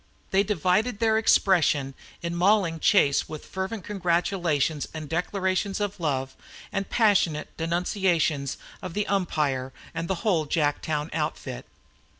[0.31, 1.93] They divided their expression
[2.23, 6.35] in mauling Chase with fervid congratulations and declarations of love,
[6.71, 11.65] and passionate denunciations of the umpire and the whole Jacktown outfit.